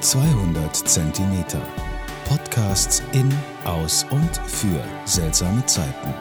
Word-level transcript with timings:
200 0.00 0.76
Zentimeter. 0.76 1.62
Podcasts 2.28 3.02
in, 3.12 3.32
aus 3.64 4.04
und 4.10 4.36
für 4.46 4.84
seltsame 5.06 5.64
Zeiten. 5.64 6.14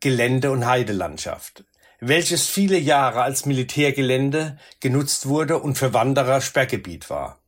Gelände- 0.00 0.52
und 0.52 0.64
Heidelandschaft 0.64 1.64
welches 2.00 2.46
viele 2.46 2.78
Jahre 2.78 3.22
als 3.22 3.46
Militärgelände 3.46 4.58
genutzt 4.80 5.26
wurde 5.26 5.58
und 5.58 5.76
für 5.76 5.94
Wanderer 5.94 6.40
Sperrgebiet 6.40 7.10
war. 7.10 7.38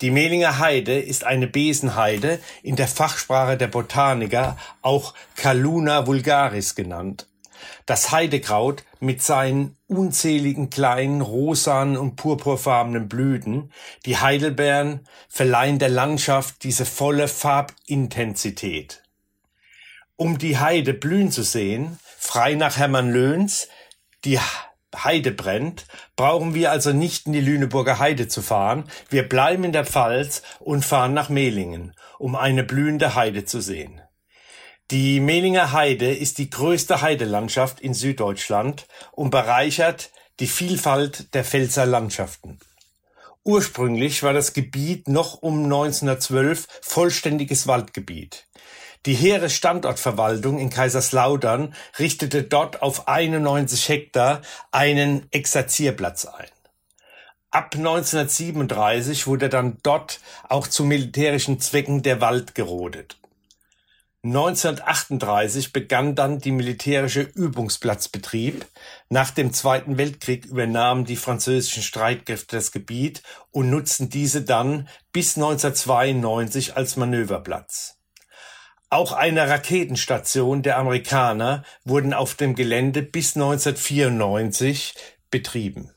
Die 0.00 0.10
Mehlinger 0.10 0.58
Heide 0.58 0.98
ist 0.98 1.24
eine 1.24 1.46
Besenheide, 1.46 2.38
in 2.62 2.76
der 2.76 2.88
Fachsprache 2.88 3.58
der 3.58 3.68
Botaniker 3.68 4.56
auch 4.80 5.12
Caluna 5.36 6.06
vulgaris 6.06 6.74
genannt. 6.74 7.26
Das 7.84 8.10
Heidekraut 8.10 8.84
mit 9.00 9.22
seinen 9.22 9.76
unzähligen 9.88 10.70
kleinen 10.70 11.20
rosanen 11.20 11.98
und 11.98 12.16
purpurfarbenen 12.16 13.08
Blüten, 13.08 13.72
die 14.06 14.16
Heidelbeeren, 14.16 15.06
verleihen 15.28 15.78
der 15.78 15.90
Landschaft 15.90 16.64
diese 16.64 16.86
volle 16.86 17.28
Farbintensität. 17.28 18.99
Um 20.20 20.36
die 20.36 20.58
Heide 20.58 20.92
blühen 20.92 21.32
zu 21.32 21.42
sehen, 21.42 21.98
frei 22.18 22.52
nach 22.52 22.76
Hermann 22.76 23.10
Löhns, 23.10 23.68
die 24.26 24.38
Heide 24.94 25.30
brennt, 25.30 25.86
brauchen 26.14 26.52
wir 26.52 26.70
also 26.70 26.92
nicht 26.92 27.24
in 27.24 27.32
die 27.32 27.40
Lüneburger 27.40 27.98
Heide 27.98 28.28
zu 28.28 28.42
fahren. 28.42 28.84
Wir 29.08 29.26
bleiben 29.26 29.64
in 29.64 29.72
der 29.72 29.86
Pfalz 29.86 30.42
und 30.58 30.84
fahren 30.84 31.14
nach 31.14 31.30
Mehlingen, 31.30 31.94
um 32.18 32.36
eine 32.36 32.64
blühende 32.64 33.14
Heide 33.14 33.46
zu 33.46 33.62
sehen. 33.62 34.02
Die 34.90 35.20
Mehlinger 35.20 35.72
Heide 35.72 36.14
ist 36.14 36.36
die 36.36 36.50
größte 36.50 37.00
Heidelandschaft 37.00 37.80
in 37.80 37.94
Süddeutschland 37.94 38.88
und 39.12 39.30
bereichert 39.30 40.10
die 40.38 40.48
Vielfalt 40.48 41.32
der 41.32 41.44
Pfälzer 41.44 41.86
Landschaften. 41.86 42.58
Ursprünglich 43.42 44.22
war 44.22 44.34
das 44.34 44.52
Gebiet 44.52 45.08
noch 45.08 45.40
um 45.40 45.64
1912 45.64 46.68
vollständiges 46.82 47.66
Waldgebiet. 47.66 48.46
Die 49.06 49.14
Heeresstandortverwaltung 49.14 50.58
in 50.58 50.68
Kaiserslautern 50.68 51.74
richtete 51.98 52.42
dort 52.42 52.82
auf 52.82 53.08
91 53.08 53.88
Hektar 53.88 54.42
einen 54.72 55.26
Exerzierplatz 55.30 56.26
ein. 56.26 56.48
Ab 57.50 57.74
1937 57.74 59.26
wurde 59.26 59.48
dann 59.48 59.78
dort 59.82 60.20
auch 60.48 60.66
zu 60.66 60.84
militärischen 60.84 61.60
Zwecken 61.60 62.02
der 62.02 62.20
Wald 62.20 62.54
gerodet. 62.54 63.16
1938 64.22 65.72
begann 65.72 66.14
dann 66.14 66.38
die 66.38 66.52
militärische 66.52 67.22
Übungsplatzbetrieb. 67.22 68.66
Nach 69.08 69.30
dem 69.30 69.54
Zweiten 69.54 69.96
Weltkrieg 69.96 70.44
übernahmen 70.44 71.06
die 71.06 71.16
französischen 71.16 71.82
Streitkräfte 71.82 72.56
das 72.56 72.70
Gebiet 72.70 73.22
und 73.50 73.70
nutzten 73.70 74.10
diese 74.10 74.42
dann 74.42 74.88
bis 75.10 75.36
1992 75.36 76.76
als 76.76 76.96
Manöverplatz. 76.96 77.99
Auch 78.92 79.12
eine 79.12 79.48
Raketenstation 79.48 80.62
der 80.62 80.76
Amerikaner 80.76 81.62
wurden 81.84 82.12
auf 82.12 82.34
dem 82.34 82.56
Gelände 82.56 83.02
bis 83.02 83.36
1994 83.36 84.94
betrieben. 85.30 85.92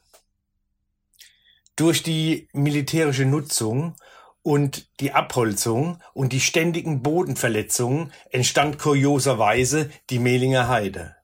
Durch 1.75 2.03
die 2.03 2.47
militärische 2.53 3.25
Nutzung 3.25 3.95
und 4.43 4.99
die 4.99 5.11
Abholzung 5.11 6.03
und 6.13 6.33
die 6.33 6.39
ständigen 6.39 7.01
Bodenverletzungen 7.01 8.13
entstand 8.29 8.77
kurioserweise 8.77 9.89
die 10.11 10.19
Mehlinger 10.19 10.67
Heide, 10.67 11.15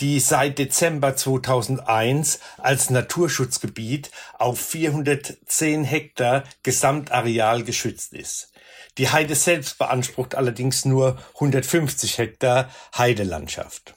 die 0.00 0.20
seit 0.20 0.58
Dezember 0.58 1.16
2001 1.16 2.40
als 2.58 2.90
Naturschutzgebiet 2.90 4.10
auf 4.38 4.60
410 4.60 5.84
Hektar 5.84 6.44
Gesamtareal 6.62 7.62
geschützt 7.62 8.12
ist. 8.12 8.52
Die 8.98 9.10
Heide 9.10 9.34
selbst 9.34 9.78
beansprucht 9.78 10.34
allerdings 10.34 10.84
nur 10.84 11.18
150 11.34 12.18
Hektar 12.18 12.68
Heidelandschaft. 12.96 13.94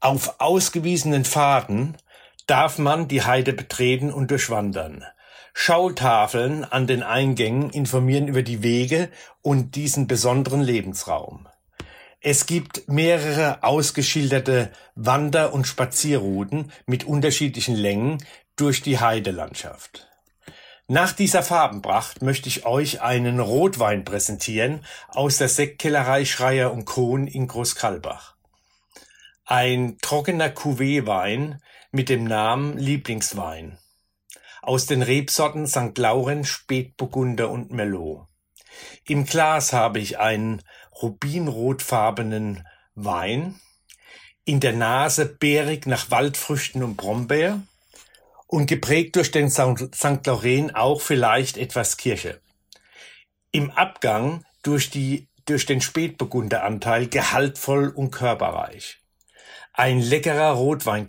Auf 0.00 0.40
ausgewiesenen 0.40 1.24
Pfaden 1.24 1.96
darf 2.46 2.78
man 2.78 3.08
die 3.08 3.22
Heide 3.22 3.52
betreten 3.52 4.12
und 4.12 4.30
durchwandern. 4.30 5.04
Schautafeln 5.54 6.64
an 6.64 6.86
den 6.86 7.02
Eingängen 7.02 7.70
informieren 7.70 8.28
über 8.28 8.42
die 8.42 8.62
Wege 8.62 9.10
und 9.42 9.74
diesen 9.74 10.06
besonderen 10.06 10.60
Lebensraum. 10.60 11.48
Es 12.20 12.46
gibt 12.46 12.88
mehrere 12.88 13.62
ausgeschilderte 13.62 14.72
Wander- 14.96 15.52
und 15.52 15.66
Spazierrouten 15.66 16.72
mit 16.86 17.04
unterschiedlichen 17.04 17.76
Längen 17.76 18.18
durch 18.56 18.82
die 18.82 18.98
Heidelandschaft. 18.98 20.08
Nach 20.88 21.12
dieser 21.12 21.42
Farbenpracht 21.42 22.22
möchte 22.22 22.48
ich 22.48 22.66
euch 22.66 23.02
einen 23.02 23.40
Rotwein 23.40 24.04
präsentieren 24.04 24.84
aus 25.08 25.36
der 25.36 25.48
Sektkellerei 25.48 26.24
Schreier 26.24 26.72
und 26.72 26.86
Kohn 26.86 27.26
in 27.26 27.46
Großkalbach. 27.46 28.36
Ein 29.44 29.98
trockener 30.00 30.48
Cuvée-Wein 30.48 31.62
mit 31.92 32.08
dem 32.08 32.24
Namen 32.24 32.76
Lieblingswein. 32.78 33.78
Aus 34.60 34.86
den 34.86 35.02
Rebsorten 35.02 35.66
St. 35.66 35.96
Lauren, 35.96 36.44
Spätburgunder 36.44 37.48
und 37.50 37.70
Merlot. 37.70 38.27
Im 39.06 39.24
Glas 39.24 39.72
habe 39.72 39.98
ich 39.98 40.18
einen 40.18 40.62
rubinrotfarbenen 41.00 42.66
Wein. 42.94 43.60
In 44.44 44.60
der 44.60 44.72
Nase 44.72 45.26
beerig 45.26 45.86
nach 45.86 46.10
Waldfrüchten 46.10 46.82
und 46.82 46.96
Brombeer 46.96 47.62
und 48.46 48.66
geprägt 48.66 49.16
durch 49.16 49.30
den 49.30 49.50
St. 49.50 50.26
Lauren 50.26 50.74
auch 50.74 51.00
vielleicht 51.00 51.58
etwas 51.58 51.96
Kirche. 51.96 52.40
Im 53.52 53.70
Abgang 53.70 54.44
durch, 54.62 54.90
die, 54.90 55.28
durch 55.46 55.66
den 55.66 55.80
Spätburgunderanteil 55.80 57.08
gehaltvoll 57.08 57.88
und 57.88 58.10
körperreich. 58.10 58.98
Ein 59.72 60.00
leckerer 60.00 60.52
rotwein 60.52 61.06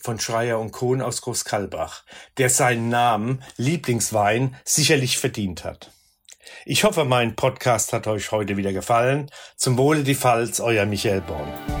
von 0.00 0.18
Schreier 0.18 0.58
und 0.58 0.72
Kohn 0.72 1.02
aus 1.02 1.20
Großkalbach, 1.20 2.04
der 2.38 2.48
seinen 2.48 2.88
Namen 2.88 3.42
Lieblingswein 3.56 4.56
sicherlich 4.64 5.18
verdient 5.18 5.64
hat. 5.64 5.90
Ich 6.64 6.84
hoffe, 6.84 7.04
mein 7.04 7.36
Podcast 7.36 7.92
hat 7.92 8.06
euch 8.06 8.32
heute 8.32 8.56
wieder 8.56 8.72
gefallen. 8.72 9.30
Zum 9.56 9.78
Wohle 9.78 10.02
die 10.02 10.14
Pfalz, 10.14 10.60
euer 10.60 10.86
Michael 10.86 11.20
Born. 11.20 11.75